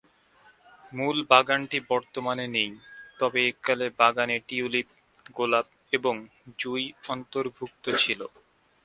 [0.91, 2.71] মূল বাগানটি বর্তমানে নেই,
[3.19, 4.87] তবে এককালে বাগানে টিউলিপ,
[5.35, 6.15] গোলাপ এবং
[6.59, 8.19] জুঁই অন্তর্ভুক্ত ছিল।